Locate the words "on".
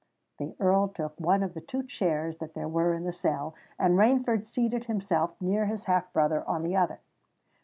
6.49-6.63